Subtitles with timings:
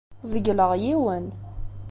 [0.31, 1.25] Zegleɣ yiwen.